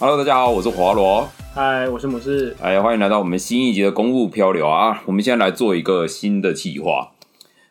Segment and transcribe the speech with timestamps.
[0.00, 1.28] Hello，大家好，我是华罗。
[1.52, 2.56] 嗨，我是母士。
[2.58, 5.02] 哎，欢迎来到我们新一集的公路漂流啊！
[5.04, 7.10] 我们现在来做一个新的计划，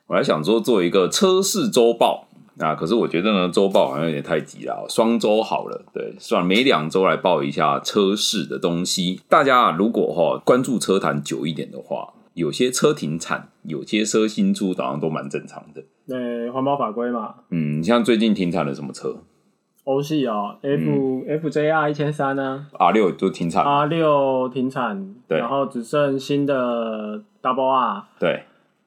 [0.05, 2.27] 我来想说做一个车市周报
[2.59, 2.76] 啊。
[2.76, 5.84] 可是我觉得呢，周报好像有点太急了，双周好了。
[5.91, 9.21] 对，算，每两周来报一下车市的东西。
[9.27, 15.84] 大家啊，如果哈关注车坛久一点的话，有些车停产，有些车新出，好像都蛮正常的。
[16.07, 17.34] 对，环保法规嘛。
[17.49, 19.16] 嗯，像最近停产了什么车？
[19.89, 28.43] 欧系哦，F FJR 一千三呢，R 六都停产，R 六停产，对，然后只剩新的 Double R，对，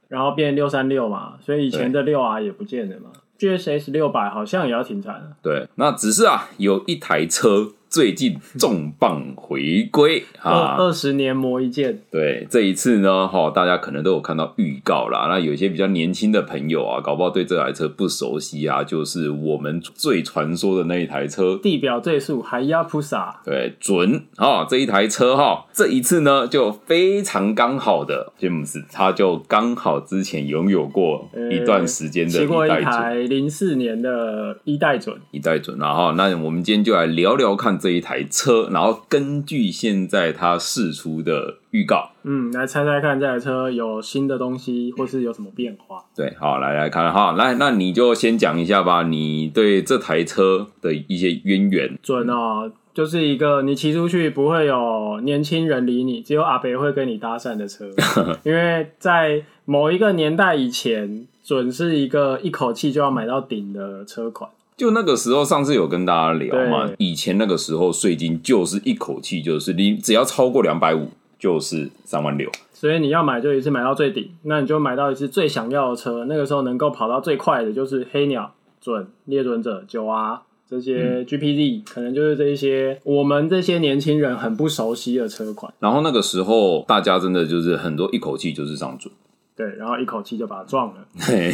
[0.07, 7.73] 然后变六三六嘛，所以以前的六 R 也不见了嘛，GSS 六百好像也要停产了，对，那只是啊，有一台车。
[7.93, 10.77] 最近重磅回归 啊！
[10.79, 12.01] 二十年磨一剑。
[12.11, 15.27] 对，这一次呢，哈，大家可能都有看到预告啦。
[15.29, 23.43] 那有些比较年轻的朋友啊，搞不好对这台车不熟悉啊，就是我们最传说的那一台车——地表最速海亚普萨。
[23.45, 24.65] 对，准啊！
[24.65, 35.77] 这一台车哈，这一次呢，就非常刚好的，詹姆斯他就刚好之前拥有过一段时间的一台零四年的一代准，一代准。
[35.79, 37.82] 然后，那我们今天就来聊聊看。
[37.83, 46.05] 这一台车，然后根据现在它试出的预告，嗯，来猜猜看这台车有新的东西，或是有什么变化？
[46.15, 51.99] 对，好，来来看哈，来，那你就先讲一下吧，你对这台车的一些渊源。
[52.01, 57.91] 准哦，就是一个你骑出去不会有年轻人理你，只有阿北会跟你搭讪的车，
[58.45, 64.49] 因为在某一个年代以前，准是一个一口气就要买到顶的车款。
[64.77, 76.25] 就那个时候，上次有跟大家聊嘛，以前那个时候税金就是一口气就是你只要超过两百五就是三万六，所以你要买就一次买到最顶，那你就买到一次最想要的车。
[76.25, 85.73] 那个时候能够跑到最快的就是黑鸟、准、猎准者、九 R 这些 GPZ，可能就是这一些我们这些年轻人很不熟悉的车款。
[85.81, 89.13] 然后那个时候大家真的就是很多一口气就是上准。
[89.55, 91.07] 对，然后一口气就把它撞了。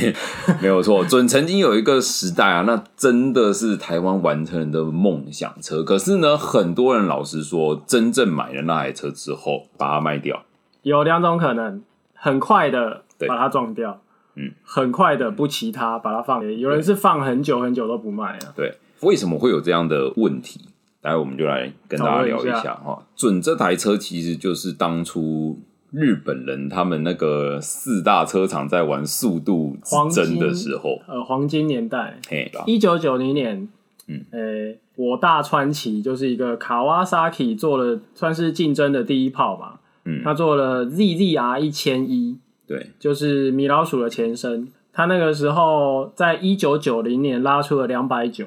[0.62, 5.82] 没有错，准曾经有一个时代啊，那真的是台湾完成人的梦想车。
[5.82, 10.44] 可是呢，很多人老实说，真正买了那台车之后，把它卖掉，
[10.82, 11.82] 有两种可能：
[12.14, 14.00] 很快的把它撞掉，
[14.36, 16.40] 嗯，很快的不骑它，把它放。
[16.56, 18.52] 有人是放很久很久都不卖啊。
[18.54, 20.60] 对，为什么会有这样的问题？
[21.02, 23.02] 待会我们就来跟大家聊一下哈。
[23.16, 25.58] 准这台车其实就是当初。
[25.90, 29.76] 日本人他们那个四大车厂在玩速度
[30.14, 32.18] 争的时候，呃，黄金年代，
[32.66, 33.66] 一九九零年，
[34.06, 48.46] 嗯，呃，我大川崎就是一个卡瓦萨 k 做了算是竞争的第一炮吧，嗯，他做了 ZZR 一千一，对，就是米老鼠的前身，他那个时候在一九九零年拉出了两百九，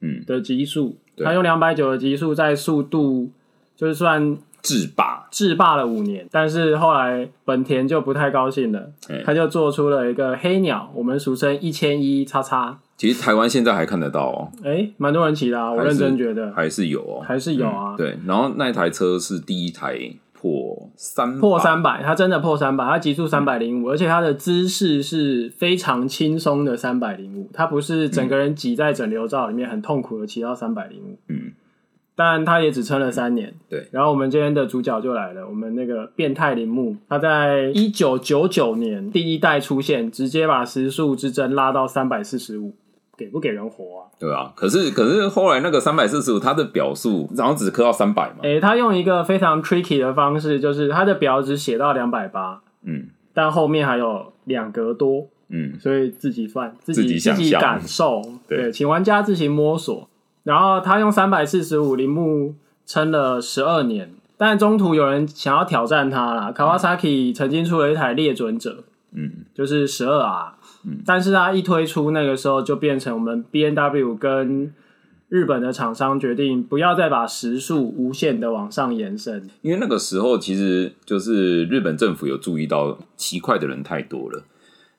[0.00, 0.22] 嗯。
[0.26, 3.30] 的极速，他用两百九的极速在速度
[3.74, 4.36] 就是算。
[4.62, 8.92] 制霸，制霸了五年，但是后来本田就不太高兴了，
[9.24, 12.78] 他就做出了一个黑鸟，我们俗称一千一叉叉。
[12.96, 16.52] 其实台湾现在还看得到哦，哎，蛮多人骑的，啊我认真觉得。
[16.52, 17.96] 还是有哦，还是有啊。
[17.96, 19.98] 对，然后那台车是第一台
[20.32, 31.50] 破三破三百，它真的破三百，它极速三百零五，而且它的姿势是非常轻松的三百零五，它不是整个人挤在整流罩里面很痛苦的骑到三百零五，嗯。
[32.14, 33.88] 但他也只撑了三年，对。
[33.90, 42.74] 然后我们今天的主角就来了，我们那个变态铃木，他在一九九九年第一代出现，直接把时速之争拉到三百四十五，
[43.16, 44.12] 给不给人活啊？
[44.18, 48.40] 对啊，可是可是后来那个三百四十五，它的表述然后只刻到三百嘛？
[48.42, 60.08] 哎，他用一个非常 tricky 的方式，就是他的表只写到两百八，嗯，但后面还有两格多，嗯，所以自己算自己自己感受，对，请玩家自行摸索。
[60.44, 62.54] 然后他用三百四十五铃木
[62.84, 66.52] 撑了十二年，但中途有人想要挑战他啦。
[66.52, 70.54] Kawasaki 曾经出了一台猎准者，嗯，就是十二 R，
[70.84, 74.74] 嗯，但是他一推出那个时候就变成我们 B N W 跟
[75.28, 84.42] 日本的厂商决定不要再把时速无限的往上延伸，因为那个时候其实就是日本政府有注意到骑快的人太多了。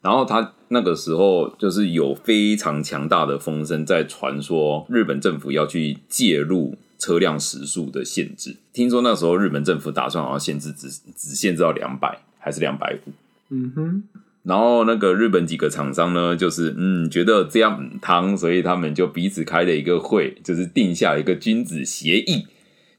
[0.03, 8.57] 然后他那个时候就是有非常强大的风声在传说，日本政府要去介入车辆时速的限制。
[8.73, 13.11] 听说那时候日本政府打算好像限制只只限制到两百还是两百五。
[13.49, 14.03] 嗯哼。
[14.43, 22.45] 然后那个日本几个厂商呢，就是嗯觉得这样很汤，所以他们就彼此开了一个会，就是定下一个君子协议，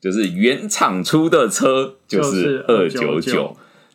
[0.00, 3.54] 就是原厂出的车就是二九九。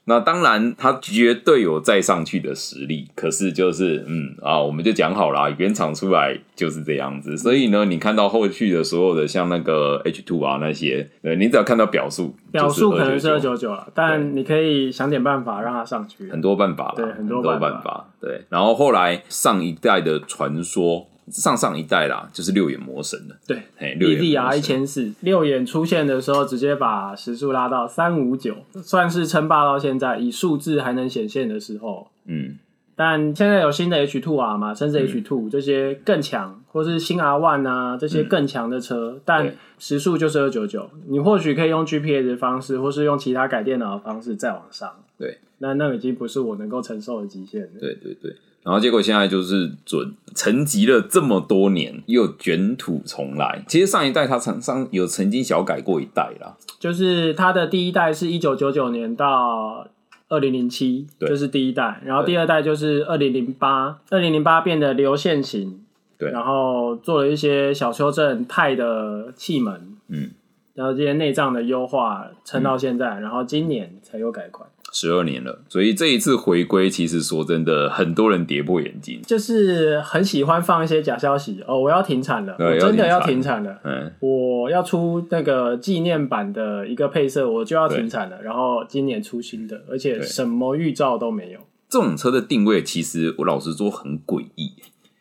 [0.10, 3.08] 那当然，他绝对有再上去的实力。
[3.14, 7.38] 可是就是嗯啊，我们就讲好了，原厂出来就是这样子。
[7.38, 16.28] 所以呢，你看到后续的所有的像那个 H two 啊那些，呃，你只要看到表述，表述可能是二九九了，但你可以想点办法让它上去。
[16.32, 18.42] 很多办法，对，很多办法，对。
[18.50, 21.06] 然后后来上一代的传说。
[21.32, 23.36] 上上一代啦，就是六眼魔神了。
[23.48, 30.18] 对，E D R 一千四六眼出现的时候，直接把时速拉到三五九，算是称霸到现在。
[30.18, 32.58] 以数字还能显现的时候，嗯。
[32.96, 40.90] 但现在有新的 H two R 嘛，甚至 H two 这些更强，或是新 R one 啊这些更强的车，但时速就是二九九。
[41.08, 44.94] 你或许可以用 G P S 的方式，或是用其他改电脑的方式再往上。
[45.18, 47.80] 对，那那已经不是我能够承受的极限了。
[47.80, 48.36] 对对对。
[48.70, 53.66] 然后结果现在就是准沉寂了这么多年，又卷土重来。
[53.68, 59.88] 其实上一代它曾上有曾经小改过一代啦，就是它的第一代是一九九九年到
[60.28, 62.00] 二零零七，这是第一代。
[62.06, 65.82] 然后第二代就是二零零八，二零零八变得流线型，
[66.20, 70.30] 对，然后做了一些小修正，钛的气门，嗯，
[70.76, 74.70] 然后这些内脏的优化，撑到现在，然后今年才有改款。
[74.92, 91.60] 十二年了，所以这一次回归，其实说真的，很多人跌破眼镜，就是很喜欢放一些假消息哦，我要停产了，真的要停产了，嗯，我要出那个纪念版的一个配色，我就要停产了，然后今年出新的，而且什么预兆都没有。
[91.88, 94.74] 这种车的定位，其实我老实说很诡异，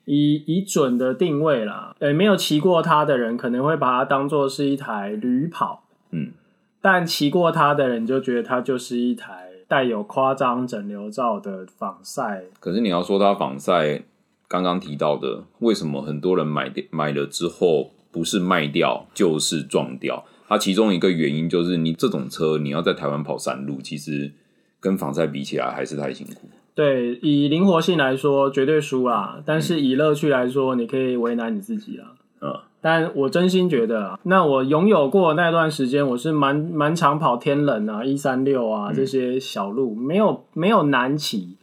[0.06, 6.32] 以以准的定位啦，呃，没有骑过它的人可能会把它当做是一台驴跑，嗯，
[6.81, 9.47] 但骑过它的人就觉得它就是一台。
[9.69, 14.03] 带有夸张整流罩的防晒，可是你要说它防晒，
[14.49, 20.25] 刚刚提到的，为什么很多人买买了之后不是卖掉就是撞掉？
[20.49, 24.32] 它其中一个原因就是你这种车你要在台湾跑山路，其实
[24.81, 26.49] 跟防晒比起来还是太辛苦。
[26.75, 32.15] 对，以灵活性来说绝对输啦，但是以乐趣来说，你可以为难你自己啊。
[32.41, 32.61] 嗯。
[32.80, 41.56] 但我真心觉得啊，那我拥有过那段时间，我是蛮蛮常跑天冷啊、一三六啊这些小路，没有没有难骑，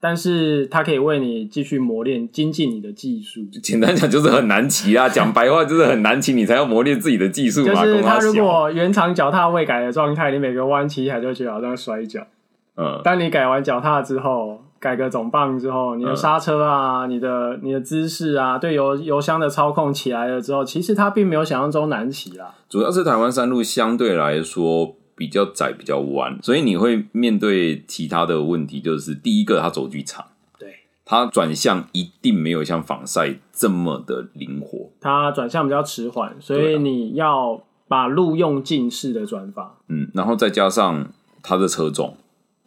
[0.00, 3.42] 但是它可以为你继续磨练、精进你的技术。
[3.62, 7.84] 简单讲就是很难骑啊，讲白话就是很难骑，你才要磨练自己的技术嘛。
[7.84, 12.26] 就是它如果原厂脚踏未改的状态，你每个弯骑起来就觉得好像摔跤。
[12.76, 14.60] 嗯，当你改完脚踏之后。
[14.82, 22.52] 改革总棒之后，你的刹车啊，你的你的姿势啊，对油油箱的操控起来了之后，其实它并没有想象中难骑啦。
[22.68, 30.24] 主要是台湾山路相对来说比较窄、比较弯，所以你会面对其他的问题，就是第一个它轴距长，
[30.58, 30.74] 对，
[31.04, 39.76] 它转向一定没有像防晒这么的灵活，它转向比较迟缓，所以你要把路用近视的转法。
[39.86, 41.06] 嗯，然后再加上
[41.40, 42.16] 它的车重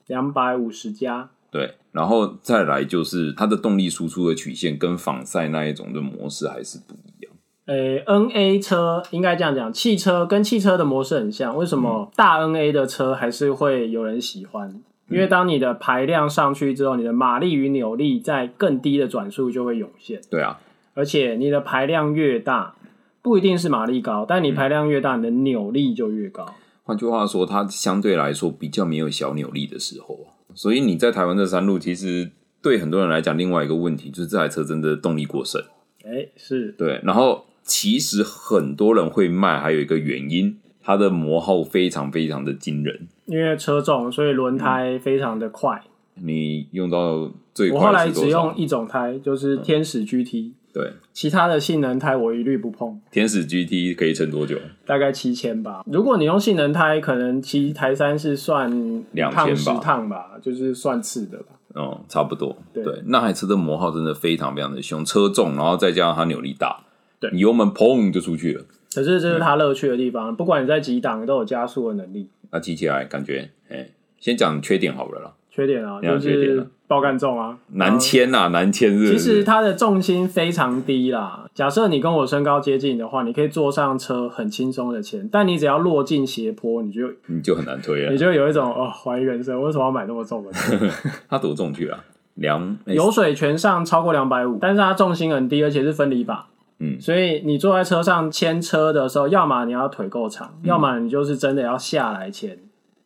[0.08, 1.32] 两百五十加。
[1.56, 7.32] 对，然后再来就是它的动力输出的曲线跟仿赛那一种的模式还是不一样。
[7.68, 11.56] 诶，N A 车应该这样讲，汽车跟汽车的模式很像。
[11.56, 14.84] 为什么大 N A 的车还是会有人喜欢？
[15.10, 20.20] 因为当你的排量上去之后，你的马力与扭力在更低的转速就会涌现。
[20.30, 20.60] 对啊，
[20.94, 22.76] 而且你的排量越大，
[23.22, 26.54] 不一定是马力高，但你排量越大，你的扭力就越高。
[26.84, 30.35] 换句话说，它相对来说比较没有小扭力的时候。
[30.56, 32.32] 所以你在台湾这山路，其实
[32.62, 35.62] 对很多人来讲，另外一个问题就是这台车真的动力过剩。
[36.06, 37.00] 哎，是对。
[37.04, 43.08] 然后其实很多人会卖，还有一个原因，它的磨耗非常非常的惊人。
[43.26, 45.84] 因为车重，所以轮胎非常的快。
[46.16, 50.54] 你用到最快，我后来只用一种胎，就是天使 GT。
[50.76, 53.00] 对，其他的性能胎我一律不碰。
[53.10, 54.60] 天使 GT 可以撑多久？
[54.86, 55.82] 大概七千吧。
[55.90, 58.70] 如果你用性能胎，可能骑台三是算
[59.14, 61.46] 两趟吧，就是算次的吧。
[61.76, 62.58] 哦，差不多。
[62.74, 66.84] 对，那台车的磨耗真的非常非常的凶，车重，然后再加上它扭力大，
[67.22, 68.66] 对，油门砰就出去了。
[68.94, 72.28] 可是这是它乐趣的地方，不管你在几档都有加速的能力。
[72.52, 75.34] 那骑起来感觉，哎，先讲缺点好了啦。
[75.50, 79.12] 缺点啊，就是爆干重啊，难牵呐，难牵是。
[79.12, 81.46] 其实它的重心非常低啦。
[81.54, 88.12] 假设你跟我身高接近的话，你可以坐上车很轻松的牵，但你只要落进斜坡，你就你就很难推了。
[88.12, 90.78] 你就有一种哦怀疑人生，为什么要买那么重的车？
[91.28, 92.00] 它多重去啊？
[92.36, 96.48] 两油水全上超过两百五，但是它重心很低，而且是分离把。
[96.80, 102.60] 嗯，所以你坐在车上牵车的时候，要么你要腿够长，要么你就是真的要下来牵。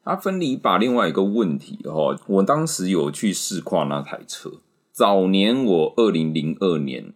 [0.04, 4.52] 它分离把另外一个问题哈，我当时有去试跨那台车。
[4.92, 7.14] 早年我二零零二年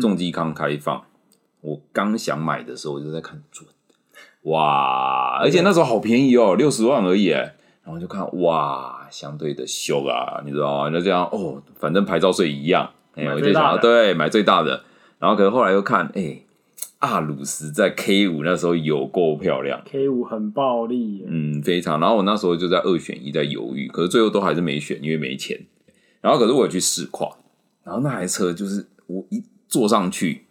[0.00, 1.02] 重机刚开放，
[1.60, 3.68] 我刚想买的时候，我就在看准，
[4.44, 5.38] 哇！
[5.40, 7.54] 而且那时候好便宜哦，六十万而已哎。
[7.84, 10.90] 然后就看哇，相对的修啊，你知道吗？
[10.90, 14.82] 就这样哦，反正牌照税一样，哎，我就想对买最大的。
[15.18, 16.40] 然后可是后来又看，哎，
[16.98, 22.00] 阿鲁斯在 K 五那时候有够漂亮，K 五很暴力，嗯，非常。
[22.00, 25.58] 然后我那时候就在二选一，在犹豫，可是最后都还是没选，因为没钱。
[26.20, 27.28] 然后可是我去试跨，
[27.84, 30.46] 然后那台车就是我一坐上去，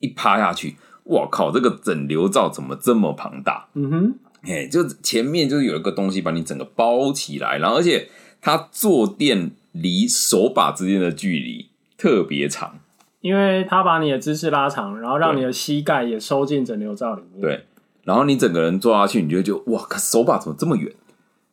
[0.00, 3.68] 一趴下去，我靠，这个整流罩怎么这么庞大？
[3.74, 4.14] 嗯哼。
[4.42, 8.08] 哎，就前面就是有一个东西把你整个包起来，然后而且
[8.40, 11.66] 它坐垫离手把之间的距离
[11.96, 12.78] 特别长，
[13.20, 17.40] 因为它把你的姿势拉长，然后让你的膝盖也收进整流罩里面。
[17.40, 17.64] 对，
[18.04, 20.92] 然后你整个人坐下去，你就就哇，手把怎么这么远？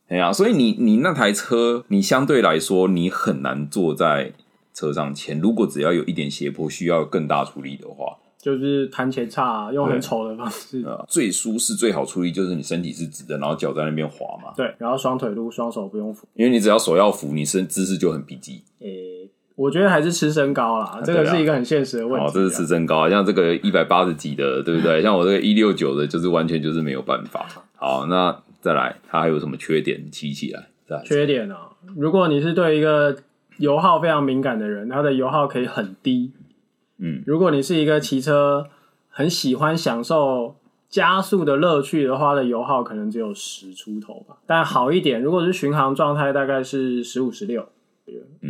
[0.10, 4.34] 哎呀，所以你你那台车，你相对来说你很难坐在
[4.74, 8.17] 车上前，如果只要有一点斜坡需要更大处理的话。
[8.38, 10.86] 就是弹前叉，用很丑的方式。
[11.08, 14.51] 最舒适、最好处理就是你身体是直的，然后脚在那边滑嘛。
[14.58, 18.62] 对，然后双腿撸，双手不用扶，因为你只要手要扶，你身姿势就很笔记。
[18.79, 19.29] 诶，
[19.63, 22.27] 我觉得还是吃身高啦，这个是一个很现实的问题。
[22.27, 25.00] 哦，这是吃身高，像这个一百八十几的，对不对？
[25.01, 27.46] 像我这个一六九的，就是完全就是没有办法。
[27.77, 30.03] 好，那再来，它还有什么缺点？
[30.12, 30.67] 提起来，
[31.05, 33.15] 缺点啊，如果你是对一个
[33.58, 36.34] 油耗非常敏感的人，它的油耗可以很低。
[36.98, 38.67] 嗯，如果你是一个骑车
[39.10, 40.55] 很喜欢享受
[40.89, 44.36] 加速的乐趣的话，的油耗可能只有十出头吧。
[44.46, 47.70] 但好一点，如果是巡航状态，大概是十五十六。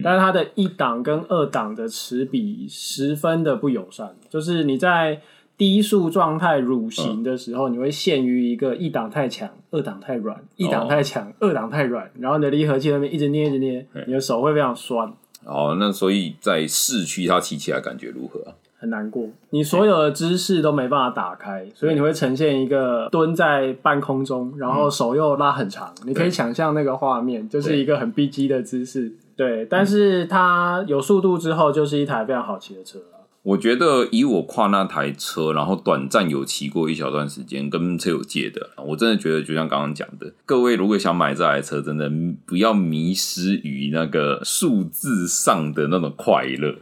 [0.04, 5.22] 但是它的一档跟二档的齿比十分的不友善，就是你在
[5.56, 12.10] 低速状态蠕行的时候，你会陷于一个一档太强，二档太软；一档太强，二档太软。
[12.20, 15.14] 然后你的离合器那边一直捏一直捏，你的手会非常酸。
[15.46, 18.56] 哦，那所以在市区它骑起来感觉如何啊？
[18.80, 25.94] 很难过，你所有的姿势都没办法打开，所以你会呈现一个蹲在半空中，然后手又拉很长。
[26.06, 29.14] 你可以想象那个画面，就是一个很逼机的姿势。
[29.36, 33.00] 对，但是它有速度之后，就是一台非常好骑的车。
[33.42, 42.10] 我觉得以我跨那台车，然后短暂有骑过一小段时间，跟车友借的，我真的觉得就像刚刚讲的，各位如果想买这台车，真的
[42.46, 46.76] 不要迷失于那个数字上的那种快乐。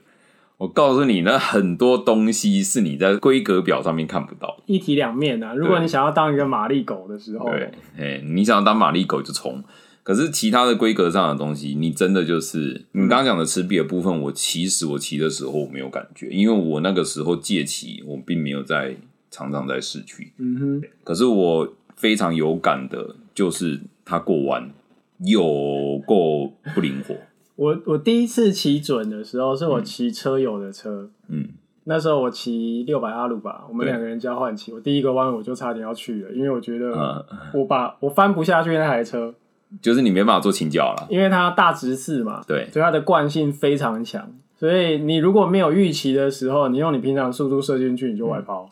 [0.57, 5.55] 我告诉你，那很多东西是你在规格表上面看不到，一体两面啊。
[5.55, 9.63] 如果你想要当一个玛丽狗的时候，对，哎，你想要当玛丽狗就冲。
[10.03, 18.95] 可是其他的规格上的东西，你真的就是你刚刚讲的持笔的部分，我其实我骑的时候我没有感觉，因为我那个时候借骑，我并没有在
[19.29, 20.31] 常常在市区。
[20.37, 20.81] 嗯哼。
[21.03, 24.71] 可是我非常有感的，就是它过弯
[25.19, 27.15] 有够不灵活。
[27.55, 31.09] 我我第一次骑准的时候，是我骑车友的车。
[31.27, 31.47] 嗯。
[31.83, 34.71] 那时候我骑六百阿鲁吧，我们两个人交换骑。
[34.71, 39.33] 我第一个弯我就差点要去了，因为我觉得我把我翻不下去那台车。
[39.79, 44.31] 就是你没办法做倾角了，因为它大直四嘛，对，所以它的惯性非常强。
[44.57, 48.69] 所以你如果没有预期的时候，你用你平常速度射进去，你就外抛。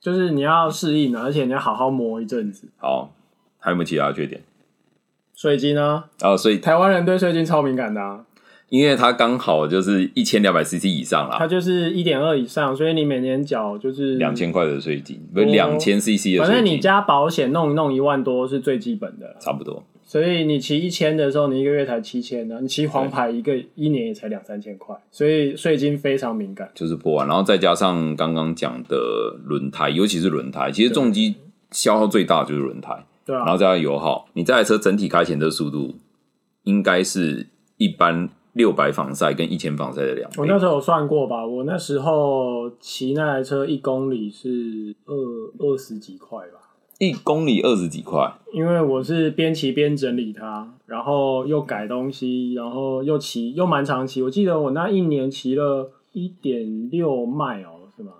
[0.00, 2.68] 就是你要适应的，而且你要好好磨一阵子。
[2.78, 3.12] 好，
[3.58, 4.40] 还有没有其他缺点？
[5.34, 6.04] 税金呢？
[6.20, 8.24] 啊，所以台湾人对税金超敏感的。
[8.68, 16.40] 因为它刚好就是一千两百 CC 以上啦，它就是一点二以上，所以你每年缴就是两千块的税金，不是两千 CC 的。
[16.40, 19.82] 反正你加保险弄一弄一万多是最基本的，差不多。
[20.08, 26.70] 所以你骑一千的时候，你一个月才七千呢，你骑黄牌一个一年也才两三千块，所以税金非常敏感。
[26.74, 28.96] 就是破万，然后再加上刚刚讲的
[29.44, 31.34] 轮胎，尤其是轮胎，其实重机
[31.72, 33.40] 消耗最大就是轮胎，对啊。
[33.40, 35.94] 然后再加油耗，你这台车整体开起来的速度
[36.64, 37.46] 应该是
[37.76, 38.30] 一般。
[38.54, 40.36] 六百防晒跟一千防晒的两倍。
[40.38, 45.14] 我那时候有算过吧，我那时候骑那台车一公里是二
[45.60, 46.67] 二十几块吧。
[46.98, 54.20] 一公里二十几块，因为我是边骑边整理它，然后又改东西，然后又骑又蛮长骑。
[54.20, 58.12] 我记得我那一年骑了一点六迈哦，是吗？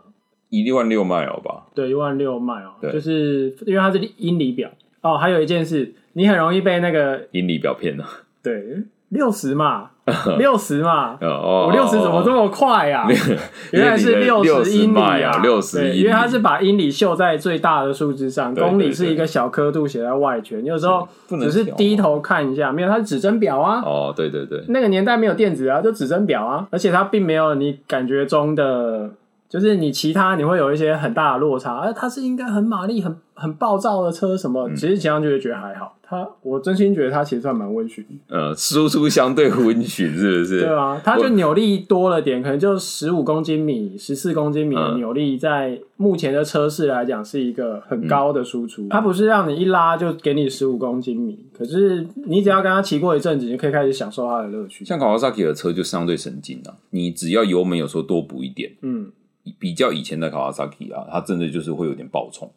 [0.50, 1.66] 一万六迈哦吧？
[1.74, 4.70] 对，一万六迈哦，就是因为它是英里表
[5.02, 5.18] 哦。
[5.18, 8.06] 还有一件事，你很容易被那个英里表骗了。
[8.42, 8.84] 对。
[9.10, 9.90] 六十嘛，
[10.38, 13.06] 六十嘛，我六十怎么这么快呀？
[13.72, 20.62] 原来是六十英里啊，六十，因为它是把英里秀在最大的数字上，公里是一个小刻度写在外圈。
[20.64, 21.08] 有时候
[21.40, 23.80] 只是低头看一下，没有，它是指针表啊。
[23.82, 29.10] 哦，对对对，那个年代没有电子啊，就指针表啊，而且它并没有你感觉中的
[29.48, 35.94] 就是你其他你会有一些很大的落差，而它是应该很马力、很很暴躁的车什么，其实其他就会觉得还好。
[36.02, 38.02] 它我真心觉得它其实算蛮温驯。
[38.28, 40.60] 呃，输出相对温驯是不是？
[40.60, 48.86] 对啊，它就扭力多了点，可能就十五公斤米、十四公斤米的扭力，在目前的车市来讲是一个很高的输出。
[48.88, 54.86] 它不是让你一拉就给你十五公斤米，可是你只要跟它骑过一阵子，你可以开始享受它的乐趣。
[54.86, 59.10] 像 Kawasaki 的车就相对神经啊，你只要油门有时候多补一点，嗯。
[59.58, 62.50] 比较以前的卡瓦萨基啊，它真的就是会有点爆冲。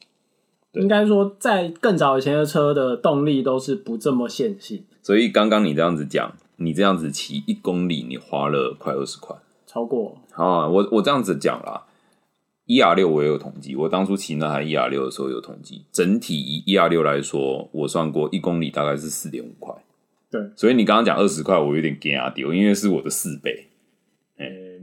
[0.74, 4.84] 应该说，在更早以前的车的动力都是不这么线性。
[5.02, 9.36] 所以刚刚你这样子讲，你这样子骑一公里，你花了快二十块，
[9.68, 10.18] 超过。
[10.34, 11.84] 啊，我我这样子讲啦
[12.68, 19.76] ，E R 六我也有统计，我当初骑那台 E R 六的时候有统计，整体以 E R 六来说，我算过一公里大概是四点五块。
[20.30, 23.68] 对，所以你刚刚讲二十块，我有点惊讶丢，因为是我的四倍。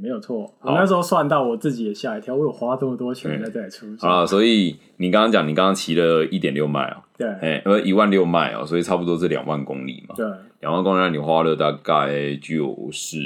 [0.00, 3.86] 没有错，我那时候算到我自己也吓一跳，我有花这么多钱在这里出。
[4.06, 10.14] 啊，所以你刚刚讲，你刚刚骑了一点六迈哦，对，哎，呃，一万六迈哦，所以差不多是两万公里嘛。
[10.16, 10.26] 对，
[10.60, 13.18] 两万公里，你花了大概就是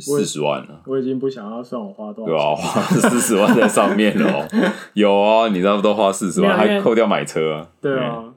[0.00, 0.80] 四十万了。
[0.86, 4.48] 我已经不想要算我花多少，对啊，花四十万在上面了。
[4.94, 7.66] 有啊，你差不多花四十万，还扣掉买车。
[7.80, 8.29] 对啊。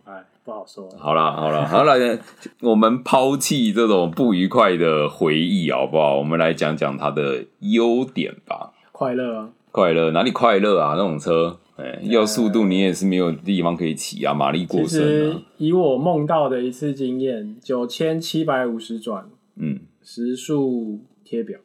[0.44, 0.90] 不好说。
[0.98, 2.20] 好了好了，好了，
[2.62, 6.18] 我们抛弃这种不愉快的回忆，好不好？
[6.18, 8.72] 我们来讲讲它的优点吧。
[8.92, 10.96] 快乐啊，快乐哪里快乐啊？
[10.96, 15.42] 那种车，哎，要速度你也是没有地方可以骑啊，马力过剩啊。
[15.58, 21.60] 以我梦到的一次经验，九千七百五十转，嗯，时速贴表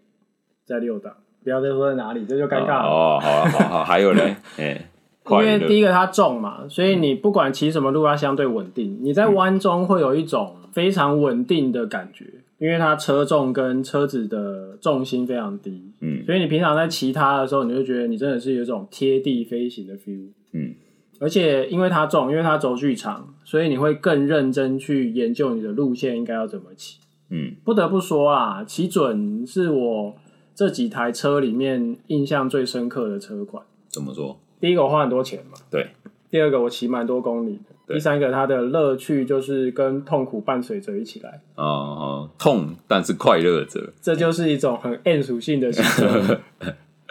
[0.65, 2.89] 在六档，不要再说在哪里，这就尴尬了。
[2.89, 4.89] 哦，好好好，还有呢， 哎。
[5.31, 8.99] 因为第一个它重嘛，所以你不管骑什么路，它相对稳定。
[9.03, 12.25] 你在弯中会有一种非常稳定的感觉，
[12.59, 15.83] 因为它车重跟车子的重心非常低。
[16.01, 20.29] 嗯，所以你平常在骑它的时候，你就觉得你真的是有一种贴地飞行的 feel。
[20.53, 20.75] 嗯，
[21.21, 26.99] 而且因为它重，因为它轴距长，所以你会更认真去研究你的路线应该要怎么骑。
[27.31, 30.15] 嗯，不得不说啊，骑准是我
[30.55, 33.65] 这几台车里面印象最深刻的车款。
[33.89, 34.39] 怎么说？
[34.61, 35.89] 第一个我花很多钱嘛，对。
[36.31, 37.95] 第二个我骑蛮多公里的。
[37.95, 41.41] 第三个它的乐趣就是跟痛苦伴随着一起来。
[41.55, 46.39] 哦，痛但是快乐着，这就是一种很 N 属性的骑车，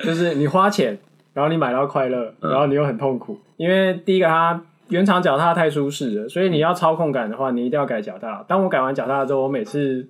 [0.03, 0.99] 就是你花钱，
[1.33, 3.39] 然后你买到快乐，然后你又很痛苦。
[3.55, 8.45] 因为第一个它原厂脚踏太舒适了，所以你要操控感的话，你一定要改脚踏。
[8.47, 10.07] 当我改完脚踏之后，我每次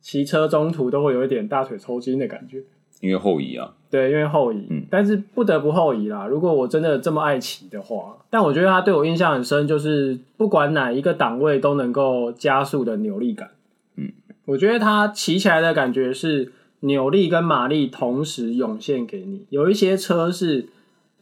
[0.00, 2.64] 骑车中途都会有一点大腿抽筋的感觉。
[3.00, 6.26] 因为后移啊，对，因为后移，嗯，但是不得不后移啦。
[6.26, 13.50] 如果我真的这么爱骑的话，但我觉得他对我印象很深，就是不管哪一个档位都能够加速的扭力感，
[13.96, 14.10] 嗯，
[14.46, 19.46] 我觉得它骑起来的感觉是扭力跟马力同时涌现给你。
[19.50, 20.68] 有一些车是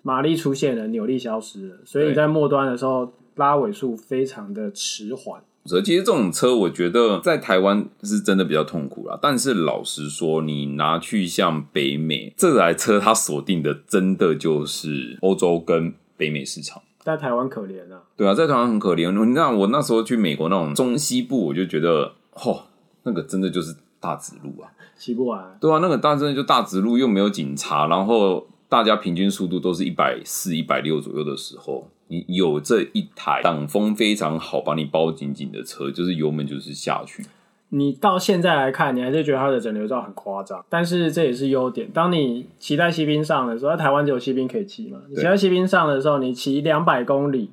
[0.03, 5.43] 马力出现了，扭力消失了，所以你在末端的时候拉尾数非常的迟缓。
[5.83, 9.19] 其实这种车，我觉得在台湾是真的比较痛苦啦。
[9.21, 16.83] 但是老实说，你拿去像北美这台车，它锁定的真的就是欧洲跟北美市场。
[17.01, 18.03] 在台湾可怜啊！
[18.17, 19.13] 对啊，在台湾很可怜。
[19.25, 22.63] 你看我那时候去美国那种中西部，我就觉得，嚯，
[23.05, 25.57] 那个真的就是大直路啊，骑不完。
[25.61, 31.89] 对啊，那个大真的就大直路，又没有警察，然后大家平均速度都是一百四、一百六左右的时候。
[32.09, 37.25] 你有这一台挡风非常好、把你包紧紧的车，就是油门就是下去。
[37.71, 41.91] 你到现在来看，你还是觉得它的整流罩很夸张，但是这也是优点。
[41.93, 44.99] 当你骑在西滨上的时候，在台湾只有西滨可以骑嘛？
[45.09, 47.51] 你骑在西滨上的时候，你骑两百公里。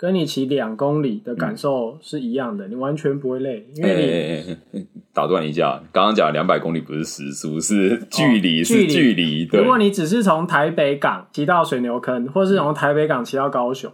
[0.00, 3.66] 跟你骑两公里的感受是一样的，你完全不会累。
[3.74, 9.44] 因为你 打断一下，刚刚讲两百公里不是时速，是距离，是距离。
[9.52, 13.92] 如果你只是从台北港骑到水牛坑，或是从台北港骑到高雄，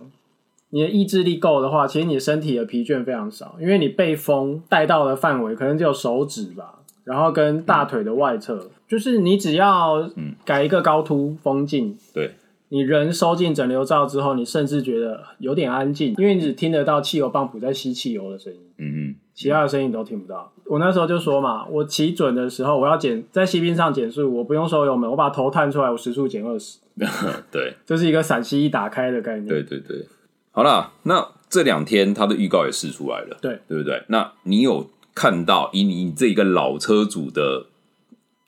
[0.70, 10.08] 你的意志力够的话，其实你身体的疲倦非常少，因为你被风带到的范围可能只有手指吧，然后跟大腿的外侧，就是你只要
[10.44, 12.30] 改一个高凸风镜，对。
[12.68, 20.52] 你人收进整流罩之后，你甚至觉得有点安静，因为你只听得到汽油泵浦在吸汽油的声音，嗯嗯，其他的声音你都听不到。
[20.64, 26.78] 我那时候就说嘛，我骑准的时候，我要减在西滨上减速，我不用收油门，我把头探出来，我时速减二十。
[27.52, 29.46] 对，这是一个陕西一打开的概念。
[29.46, 30.04] 对对对，
[30.50, 34.02] 好啦，那这两天它的预告也试出来了，对对不对？
[34.08, 37.66] 那你有看到以你这个老车主的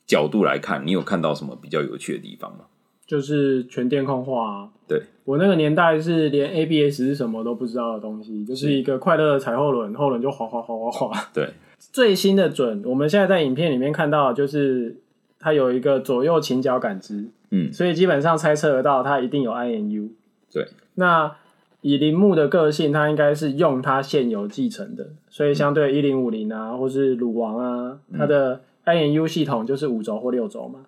[0.07, 2.65] 角度来看，你有看到什么比较有趣的地方吗？
[3.09, 11.25] 就是全电控化，啊对我那个年代是连 ABS 是什么都不知道的东西，就是一个快乐的踩后轮，后轮就滑滑滑滑滑。
[11.33, 14.97] 对，最新的准，我们现在在影片里面看到就是
[15.39, 20.11] 它有一个左右倾角感知，嗯，所以基本上猜测得到它一定有 INU。
[20.53, 21.35] 对，那
[21.81, 30.81] 以铃木的个性，它应该是用它现有继承的，所以相对一零五零啊，或是鲁王啊，它的 INU 系统就是五轴或六轴嘛。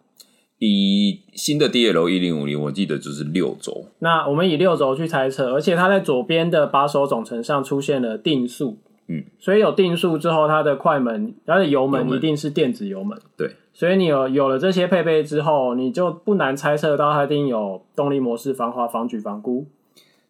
[0.60, 3.86] 以新的 DL 一零五零，我记得就是六轴。
[4.00, 8.76] 那我们以六轴去猜测，而且它在左边的把手总成上出现了定速。
[9.08, 13.18] 嗯，所以有定速之后，它的快门、它的油门一定是电子油门。
[13.38, 19.66] 对，所以你有有了这些配备之后，你就不难猜测到它一定有动力模式、防滑、防举、防箍。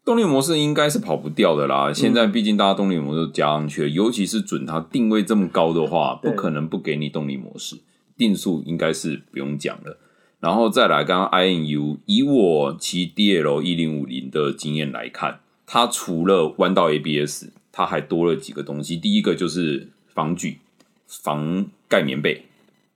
[0.04, 1.92] 动力模式应该是跑不掉的啦。
[1.92, 7.76] 现在毕竟大家动力模式加上去了，尤其是准它定位这么高的话，不可能不给你动力模式。
[8.16, 9.98] 定速应该是不用讲了。
[10.40, 17.50] 然后再来，刚刚 INU 以我骑 DL 一零五零的经验来看，它除了弯道 ABS。
[17.72, 20.58] 它还多了几个东西，第一个就是防举、
[21.06, 22.46] 防盖棉被。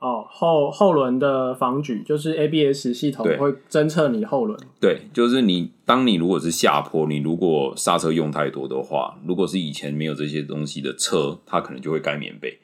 [0.01, 4.59] 哦，后后轮的防举就是 ABS 系统会侦测你后轮。
[4.81, 12.59] 对，就是你当你如果是下坡，你如果刹车用太多的话，如果是以前没有这些东西的车，它可能就会盖棉被。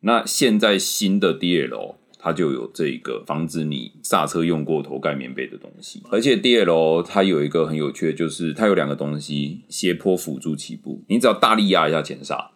[0.00, 1.96] 那现在新的 DL。
[2.18, 12.50] 它就有这个防止你刹车用过头盖棉被的东西，而且 D L 它有一个很有趣的，就是它有两个东西斜坡辅助起步，你只要大力压一下前刹，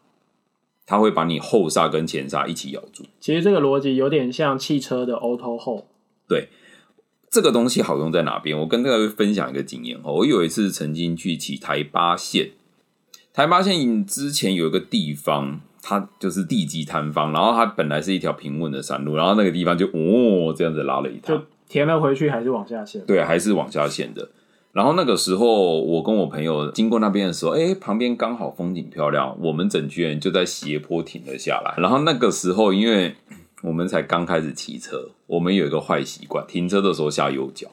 [0.85, 3.05] 它会把你后刹跟前刹一起咬住。
[3.21, 5.85] 其实这个逻辑有点像汽车的 Auto Hold。
[6.29, 6.49] 对，
[7.31, 8.59] 这个东西好用在哪边？
[8.59, 12.51] 我跟大家分享一个经验哈，我有一次曾经去骑台八线，
[13.33, 15.61] 台八线之前有一个地方。
[15.83, 23.05] 它就是地基坍方，然后它本来是一条平稳的山路，然后那个地方就哦这样子拉了一趟，就填了回去还是往下陷？
[23.05, 24.29] 对，还是往下陷的。
[24.73, 31.75] 然后那个时候我跟我朋友经过那边的时候，哎，旁边刚好风景漂亮，我们整群人就在斜坡停了下来。
[31.77, 33.15] 然后那个时候，因为
[33.63, 37.69] 我们才刚开始骑车，我们有一个坏习惯，停车的时候下右脚，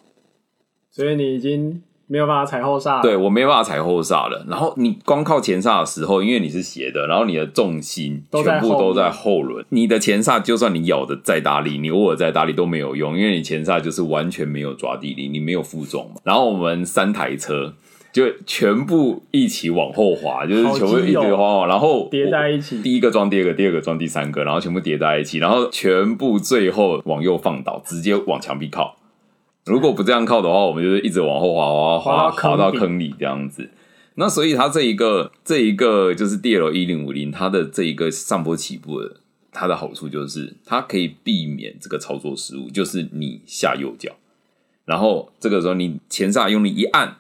[0.90, 1.84] 所以你已经。
[2.12, 4.44] 没有办法踩后刹，对我没有办法踩后刹了。
[4.50, 16.20] 然后你光靠前刹的时候，因为你是斜的，然后你的重心全部都在后轮，你的前刹就算你咬的再大力，你握的再大力都没有用，因为你前刹就是完全没有抓地力，你没有负重嘛。
[16.24, 17.76] 然后我们三台车
[18.12, 28.96] 就全部一起往后滑，就是全部一堆滑，然后叠在一起，第一个装第二个，第二个装第三个，然后全部叠在一起，然后全部最后往右放倒，直接往墙壁靠。
[29.70, 33.70] 如果不这样靠的话，我们就是一直往后滑，滑滑滑到坑里这样子。
[34.16, 39.18] 那所以它这一个这一个就是 D L 一零五零，它的这一个上坡起步的，
[39.52, 44.12] 它的好处就是它可以避免这个操作失误，就是你下右脚，
[44.86, 47.18] 然后这个时候你前刹用力一按，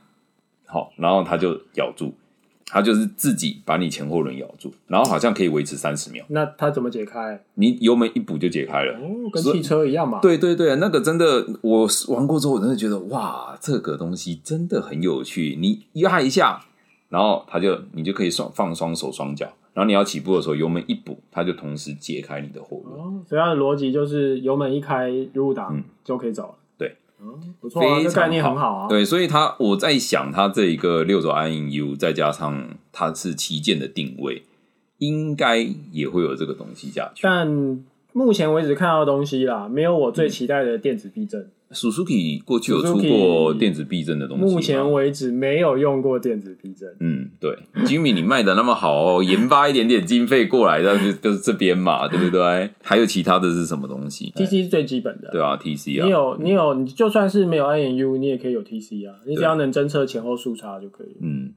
[0.65, 2.15] 好，然后它就咬住。
[2.71, 6.23] 它就是自己把你前后轮咬住，然后好像可以维持三十秒。
[6.29, 7.43] 那它怎么解开？
[7.55, 10.19] 你油门一补就解开了，哦，跟汽车一样嘛。
[10.21, 15.57] 对对对，那个真的，我玩过之后，我真的觉得哇，这个东西真的很有趣。
[15.59, 16.63] 你压一下，
[17.09, 22.99] 然后它就你就可以双放双手双脚，然后你要起步的时候，油门一补，它就同时解开你的后轮。
[22.99, 26.55] 哦，所以它的逻辑就是油门一开入档就可以走了。
[27.59, 28.87] 不错，这概念很好啊。
[28.87, 34.43] 对，所以它我在想，它这一个六轴 INU 再加上它是旗舰的定位，
[34.97, 35.57] 应该
[35.91, 37.21] 也会有这个东西下去。
[37.23, 41.49] 但目前为止看到的东西啦，没有我最期待的电子避震。
[41.71, 46.89] Suzuki 过去有出过电子避震的东西，目前为止没有用过电子避震。
[46.99, 52.71] 嗯，对，Jimmy 你卖的那么好，研发一点点经费过来，那就就是这边嘛，对不对？
[52.81, 61.15] 还有其他的是什么东西？TC 是最基本的，对啊，TC 啊，你有你有，你就算是没有 INU，你也可以有 TC 啊，你只要能侦测前后速差就可以。
[61.21, 61.51] 嗯，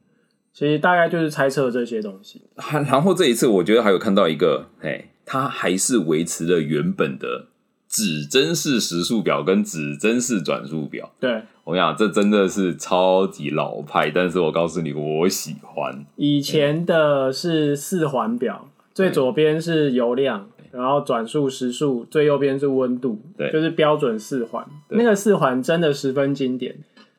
[0.53, 2.43] 其实大概就是猜测这些东西。
[2.71, 7.47] 然后这一次，我觉得还有看到一个，哎，它还是维持了原本的。
[7.89, 16.03] 指针式时速表跟指针式转速表，对我讲这真的是超级老派，但是我告诉你，我喜欢。
[16.17, 24.67] 以前的是四环表，最左边是油量，然后转速时速，最右边是温度，对，就是标准四环。
[24.89, 26.75] 那个四环真的十分经典，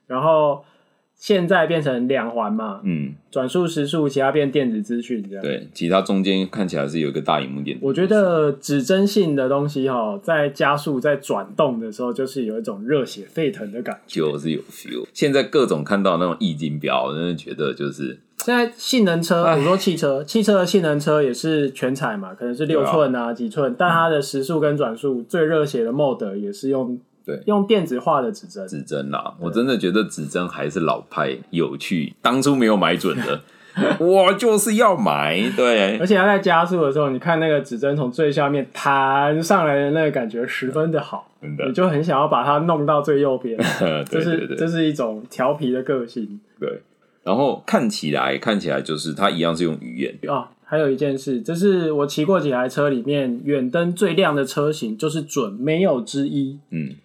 [0.08, 0.66] 然后。
[1.24, 5.42] 现在变成两环嘛，嗯，转速时速，其他变电子资讯这样。
[5.42, 7.86] 对，其他中间看起来是有一个大荧幕电子。
[7.86, 15.08] 我觉得指针性的东西哈，在加速在转动的时候，就是有一种热血沸腾的感觉，就是有 feel。
[15.14, 27.00] 现在各种看到那种液晶表，真的觉得就是现在性能车，比如说汽车，汽车的性能车也是全彩嘛，可能是六寸啊几寸，但它的时速跟转速最热血的 mode 也是用。
[27.26, 32.14] 对，用电子化的指针，指针啦，我真的觉得指针还是老派有趣。
[32.22, 33.42] 当初没有买准的，
[34.00, 35.40] 我就是要买。
[35.56, 43.58] 对，而且它在加速的时候，你看那个指针从最下面弹上来的那个感觉十分的好，你就很想要把它弄到最右边。
[44.10, 46.40] 这是这是一种调皮的个性。
[46.60, 46.82] 对，
[47.24, 50.50] 然后看起来看起来就是它一样是用语言啊。
[50.66, 56.58] 还有一件事，这是我骑过几台车里面远灯最亮的车型，就是准没有之一。
[56.72, 56.96] 嗯，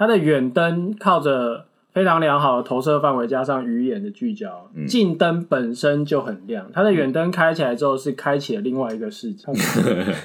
[0.00, 6.70] 它的远灯靠着非常良好的投射范围，加上鱼眼的聚焦，近灯本身就很亮。
[6.72, 9.44] 它的远灯开起来之后，是开启了另外一个世界。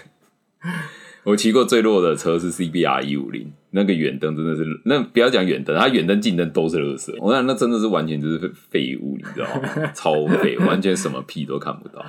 [1.26, 7.14] 我骑过最弱的车是 CBR 一五零，那个远灯真的是，那不要讲远灯，它远灯、近灯都是垃圾。
[7.20, 9.92] 我想那真的是完全就是废物，你知道吗？
[9.94, 12.02] 超废，完全什么屁都看不到。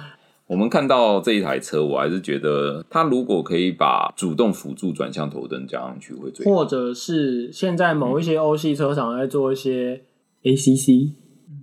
[0.46, 10.02] 我们看到这一台车，我还是觉得它如果可以把主动辅助转向头灯加上去会最好，或者是现在某一些欧系车厂在做一些
[10.44, 11.11] ACC，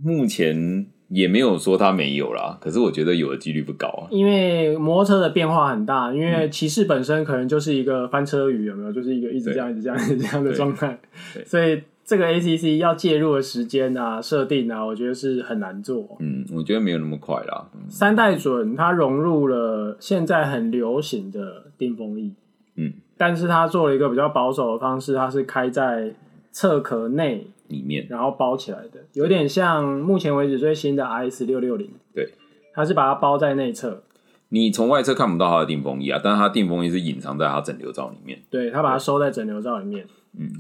[0.04, 8.92] 目前也没有说它没有啦，可是我觉得有的几率不高啊，因为摩托车的变化很大，因为骑士本身可能就是一个翻车鱼，有没有？
[8.92, 11.00] 就是一个一直这样、一直这样、一直这样的状态，
[11.46, 11.82] 所以。
[12.06, 16.18] 这个 ACC 要介入的时间啊、设定啊，我觉得是很难做。
[16.20, 17.70] 嗯，我觉得没有那么快啦。
[17.88, 22.34] 三代准它融入了现在很流行的定风翼，
[22.76, 26.14] 嗯，但是它做了一个比较保守的方式，它是开在
[26.52, 31.90] 侧壳内里面，然后包起来的，有点像目前为止最新的 IS 六六零。
[32.14, 32.34] 对，
[32.74, 34.04] 它是把它包在内侧，
[34.50, 38.40] 你从外侧看不到它的定风翼啊，但是它定风翼是隐藏在它整流罩里面。
[38.50, 40.06] 对，它把它收在整流罩里面。
[40.06, 40.10] 嗯，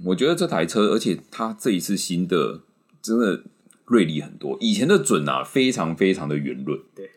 [0.05, 2.61] 我觉得这台车，而且它这一次新的
[3.01, 3.41] 真的
[3.85, 4.57] 锐利很多。
[4.59, 7.09] 以前的准啊，非常非常的圆润，对，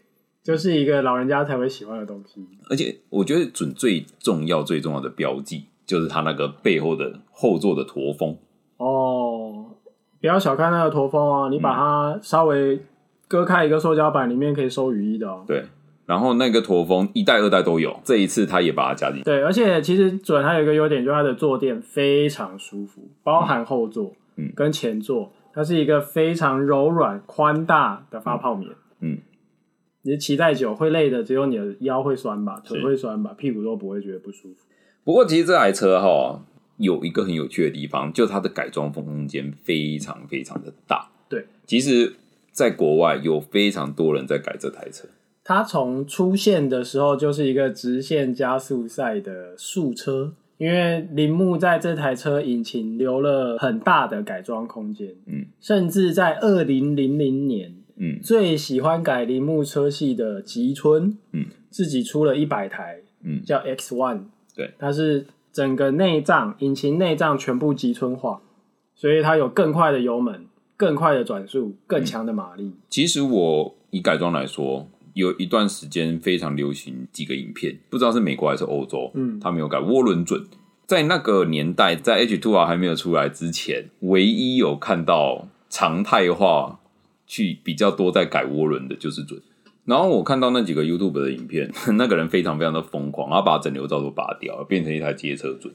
[0.42, 2.46] 就是一个老人家才会喜欢的东西。
[2.70, 8.36] 而且我觉得准最重要、最重要的标记，就是它那个背后的后座的驼峰。
[8.78, 9.66] 哦，
[10.20, 12.80] 不要小看那个驼峰啊，你把它稍微
[13.28, 15.44] 割开一个塑胶板，里面可以收雨衣的哦。
[15.46, 15.64] 对。
[16.06, 19.22] 然后那个驼峰一代、二代都有，这一次他也把它加进。
[19.24, 28.70] 对，而且其实准还有一个优点，就是它的坐垫非常舒服，包含后座嗯跟前座，它是一个非常柔软、宽大的发泡棉。
[29.00, 29.18] 嗯，
[30.02, 34.60] 你骑太久会累的，只有你的腰会酸吧，腿会酸吧，屁股都不会觉得不舒服。
[35.02, 36.40] 不过其实这台车哈
[36.76, 41.10] 有一个很有趣的地方，就它的改装空间非常非常的大。
[41.28, 42.14] 对，其实
[42.52, 45.08] 在国外有非常多人在改这台车。
[45.48, 64.22] 它从出现的时候就是一个直线加速赛的速车，因为铃木在这台车引擎留了很大的改装空间，嗯，甚至在二零零零年，嗯，最喜欢改铃木车系的吉村，嗯，自己出了一百台，嗯，叫 X One，
[64.56, 68.40] 对，它是整个内脏引擎内脏全部吉村化，
[68.96, 72.72] 所以它有更快的油门、更快的转速、更强的马力。
[72.90, 74.88] 其实我以改装来说。
[75.16, 80.44] 有一段时间非常流行几个影片，不知道是美国还是欧洲，嗯，他没有改涡轮准。
[80.86, 86.80] 在那个年代，在 H Two R 还没有出来之前，唯一有看到常态化
[87.26, 89.40] 去比较多在改涡轮的就是准。
[89.86, 95.72] 然后我看到那几个 YouTube 的影片， 那个人非常非常的疯狂，他把整流罩都拔掉，变成一台街车准。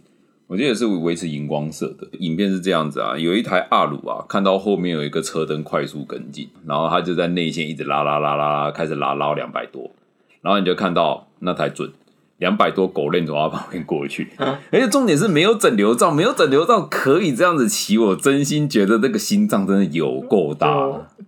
[0.52, 9.90] 我记得是维持荧光色的影片是这样子啊，有一台阿鲁啊，看到后面有一个车灯快速跟进，然后他就在内线一直拉拉拉拉拉，开始拉拉两百多，
[10.42, 11.90] 然后你就看到那台准。
[12.42, 20.76] 两百多狗链从他旁边过去，而且重点是没有整流罩，没有整流罩可以这样子骑，我真心觉得那个心脏真的有够大。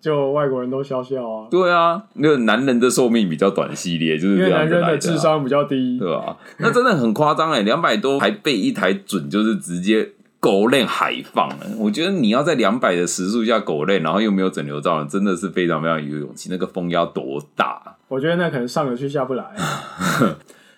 [0.01, 1.47] 就外国人都笑笑啊。
[1.51, 6.35] 对啊，那个男人的寿命比较短系列，就是因为男人的智商比较低，对吧？
[6.57, 11.57] 那真的很夸张哎，两百多还被一台准，就是直接狗链海放了。
[11.77, 16.49] 我觉得你要在两百的时速下狗链，然后又没有整流罩，真的是非常非常有勇气。
[16.49, 17.79] 那个风要多大？
[18.07, 19.45] 我觉得那可能上得去下不来。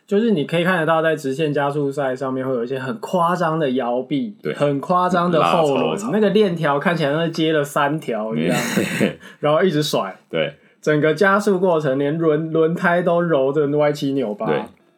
[0.08, 8.56] 就是你可以看得到，在直线加速赛上面会有一些很夸张的摇臂，对，很夸张的后轮，那个链条看起来像接了三条一样，
[9.42, 14.48] 然后一直甩，对，整个加速过程连轮轮胎都揉的歪七扭八，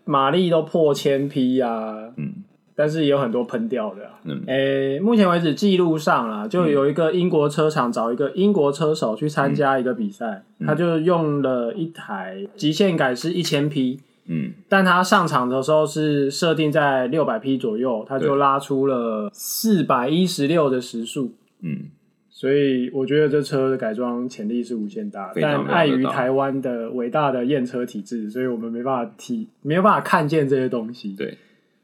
[0.03, 2.43] 马力都破千匹啊，嗯，
[2.75, 14.01] 但是也有很多喷掉的，嗯，诶，目前为止记录上啊，就有一个英国车厂找一个英国车手去参加一个比赛，他就用了一台极限改是一千匹。
[14.27, 21.33] 嗯，但他上场的时候是设定在六百匹左右，他就拉出了四百一十六的时速。
[21.61, 21.85] 嗯，
[22.29, 31.15] 所以我觉得这车的改装潜力是无限大，但碍于台湾的伟大的验车体制，所以我们没办法体没有办法看见这些东西。
[31.17, 31.37] 对，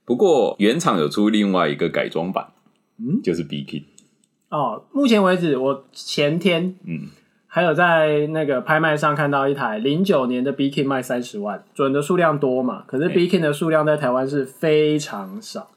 [0.03, 2.47] 不过原厂有出另外一个改装版，
[2.99, 3.83] 嗯，就是 B K。
[4.49, 7.07] 哦，目前为止我前天嗯。
[7.55, 12.81] 还有在那个拍卖上看到一台零九年的 B King 卖三十万，准的数量多嘛？
[12.87, 15.67] 可是 B King 的数量在台湾是非常少。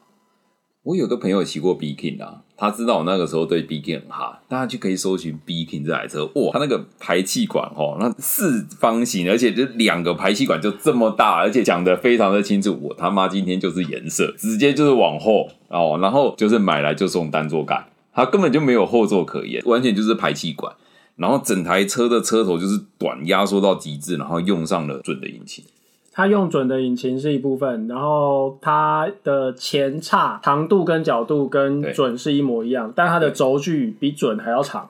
[0.81, 20.73] 我有个朋友骑过 B King 啊，他知道我那个时候对 B King 很哈，大家就可以搜寻 B King 这台车，哇，它那个排气管哦，那四方形，而且就两个排气管就这么大，而且讲的非常的清楚，我他妈今天就是颜色，直接就是往后哦，然后就是买来就送单座盖，它根本就没有后座可言，完全就是排气管。
[21.17, 25.65] 然后整台车的车头就是短压缩到极致，然后用上了准的引擎。
[26.11, 34.89] 它用准的引擎是一部分，然后它的前叉长度跟角度跟准是一模一样，但它的轴距比准还要长。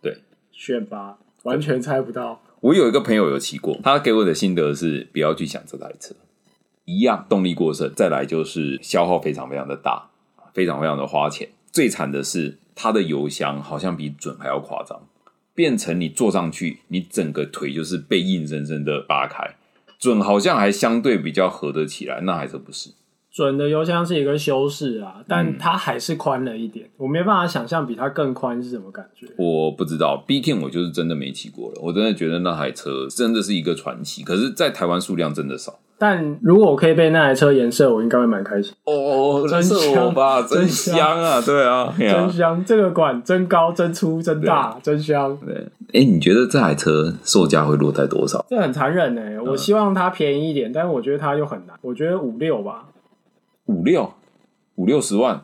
[0.00, 0.18] 对，
[0.50, 2.40] 选拔完全猜不到。
[2.60, 6.14] 我有一个朋友有骑过，他给我的心得是不要去想这台车，
[6.84, 10.08] 一样动力过剩，再来就是消耗非常非常的大，
[10.54, 11.48] 非常非常的花钱。
[11.70, 15.00] 最惨的是它的油箱好像比准还要夸张。
[15.54, 19.56] 变成你坐上去，你整个腿就是被硬生生的扒开。
[19.98, 22.90] 准好像还相对比较合得起来，那还是不是？
[23.30, 26.90] 准的油箱是一个修饰啊，但它还是宽了一点。
[26.98, 29.26] 我没办法想象比它更宽是什么感觉。
[29.38, 31.80] 我不知道，B King 我就是真的没骑过了。
[31.80, 35.78] 我真的觉得那台车真的是一个传奇，可是，在台湾数量真的少。
[36.02, 38.74] 但如果我可以被那台车颜色，我应该会蛮开心。
[38.86, 41.40] 哦，真香吧，真香啊！
[41.40, 42.64] 对啊， 真香！
[42.64, 45.38] 这个管真高、真粗、真大，真香。
[45.46, 45.54] 对，
[45.92, 48.44] 哎，你觉得这台车售价会落在多少？
[48.48, 49.40] 这很残忍哎！
[49.40, 51.76] 我希望它便宜一点，但是我觉得它又很难。
[51.82, 52.86] 我觉得五六吧，
[53.66, 54.12] 五六
[54.74, 55.40] 五六十万，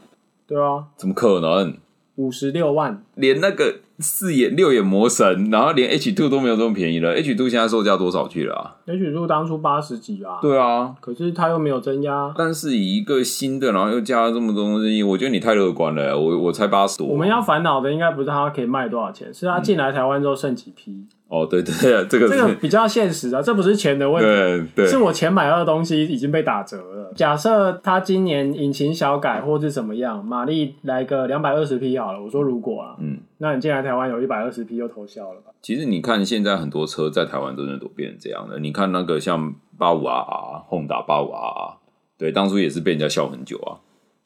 [0.49, 1.77] 对啊，怎么可能？
[2.16, 3.77] 五十六万，连那个。
[4.01, 7.15] 四眼六眼魔神，然后连 H two 都没有这么便宜了。
[7.15, 10.39] H two 现在售价多少去了啊？H two 当初八十几啊。
[10.41, 12.33] 对啊，可是它又没有增加。
[12.37, 16.17] 但是以一个新的，然后又加了这么多东西，我觉得你太乐观了。
[16.17, 17.07] 我我才八十多。
[17.09, 21.07] 我们要烦恼的应该不是它可以卖多少钱，是它进来台湾之后剩几批。
[21.29, 21.73] 哦，对对，
[22.09, 24.23] 这个这个比较现实啊，这不是钱的问
[24.64, 27.12] 题，对，是我钱买到的东西已经被打折了。
[27.14, 35.53] 假设他今年引擎小改或是怎么样，马力来个两百二十匹好了，我说如果啊，嗯，那你进来台湾有一百二十匹就投销了吧？
[35.61, 38.59] 其实你看现在很多车在台湾真的都变成这样了。
[38.59, 41.77] 你看那个像八五 R、Honda 八五 R，
[42.17, 43.77] 对，当初也是被人家笑很久啊，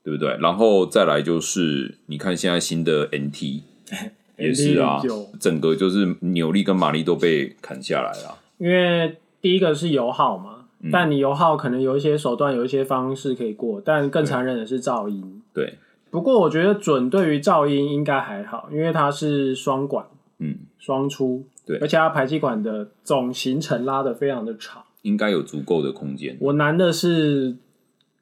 [0.04, 0.36] 对不对？
[0.40, 3.62] 然后再来就是你看现在新的 NT。
[4.42, 5.00] 也是啊，
[5.40, 8.38] 整个就是扭力跟马力都被砍下来了。
[8.58, 15.42] 因为第一个是油耗嘛，但你油耗可能有一些手段，有一些方式可以过，但更残忍的是噪音。
[15.52, 15.78] 对，
[16.10, 20.06] 不过我觉得准对于噪音应该还好，因为它是双管，
[20.38, 26.36] 嗯，双出，对，而且它排气管的总行程拉的非常的长，应该有足够的空间。
[26.40, 27.56] 我难的是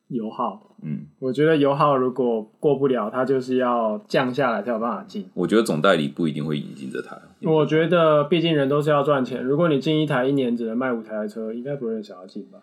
[0.08, 0.66] 油耗。
[0.82, 5.28] 嗯，我觉得油耗如果过不了，它就是要降下来才有办法进。
[5.34, 7.16] 我觉得总代理不一定会引进这台。
[7.42, 12.58] 我觉得毕竟人都是要赚钱，如果你进一台一年只能卖五台的车，应该不会人想要进吧？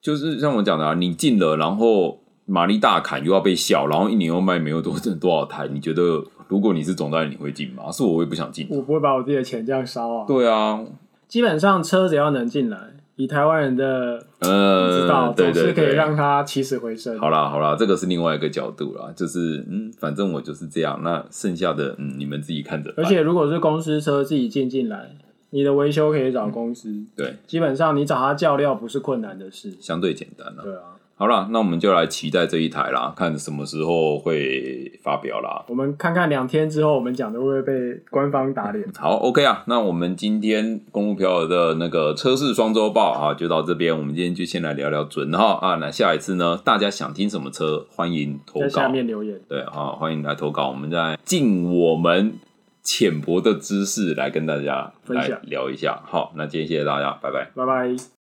[0.00, 7.90] 就是像我讲的啊，你进了，然后马力大砍又要被笑，然后一年又卖没有多挣多少台，你觉得如果你是总代理，你会进吗？
[7.90, 8.66] 是我，我也不想进。
[8.70, 10.26] 我不会把我自己的钱这样烧啊。
[10.26, 10.84] 对啊，
[11.26, 12.78] 基本上车只要能进来。
[13.16, 17.18] 以台湾人的呃，知道总是可以让他起死回生。
[17.18, 21.00] 好啦好啦，这个是另外一个角度啦，就是嗯，反正我就是这样。
[21.04, 22.92] 那剩下的嗯，你们自己看着。
[22.96, 25.10] 而且如果是公司车自己进进来，
[25.50, 26.92] 你的维修可以找公司。
[27.14, 30.62] 对，基本上你找他叫料不是困难的事，相对简单了。
[30.64, 30.80] 对啊。
[31.16, 35.64] 好了，那我们就来期待这一台啦，看什么时候会发表啦。
[35.68, 38.84] 我们看看两天之后，我们讲的会不会被官方打脸？
[38.98, 43.96] 好，OK 啊，那我们今天公路票的那个车市双周报啊，就到这边。
[43.96, 45.76] 我们今天就先来聊聊准哈啊。
[45.76, 49.40] 那下一次呢，大家想听什么车，欢迎投稿，在下面留言。
[49.48, 52.34] 对啊，欢迎来投稿，我们再尽我们
[52.82, 56.02] 浅薄的知识来跟大家来聊一下。
[56.04, 58.04] 好，那今天谢谢大家，拜拜，拜拜。